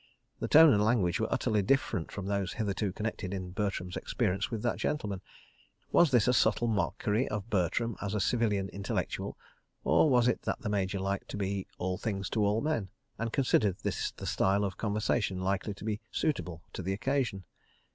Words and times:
The 0.39 0.47
tone 0.47 0.73
and 0.73 0.83
language 0.83 1.19
were 1.19 1.31
utterly 1.31 1.61
different 1.61 2.09
from 2.11 2.25
those 2.25 2.53
hitherto 2.53 2.91
connected, 2.91 3.35
in 3.35 3.51
Bertram's 3.51 3.95
experience, 3.95 4.49
with 4.49 4.63
that 4.63 4.79
gentleman. 4.79 5.21
Was 5.91 6.09
this 6.09 6.27
a 6.27 6.33
subtle 6.33 6.65
mockery 6.67 7.27
of 7.27 7.51
Bertram 7.51 7.95
as 8.01 8.15
a 8.15 8.19
civilian 8.19 8.67
Intellectual? 8.69 9.37
Or 9.83 10.09
was 10.09 10.27
it 10.27 10.41
that 10.41 10.59
the 10.61 10.69
Major 10.69 10.97
liked 10.99 11.29
to 11.29 11.37
be 11.37 11.67
"all 11.77 11.99
things 11.99 12.31
to 12.31 12.43
all 12.43 12.61
men" 12.61 12.89
and 13.19 13.31
considered 13.31 13.77
this 13.83 14.09
the 14.13 14.25
style 14.25 14.63
of 14.63 14.75
conversation 14.75 15.39
likely 15.39 15.75
to 15.75 15.85
be 15.85 16.01
suitable 16.09 16.63
to 16.73 16.81
the 16.81 16.93
occasion? 16.93 17.43